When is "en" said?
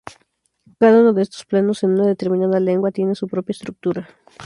1.83-1.91